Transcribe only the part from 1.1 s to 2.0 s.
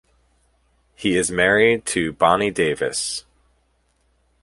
is married